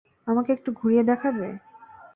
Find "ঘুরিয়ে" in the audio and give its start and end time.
0.71-1.03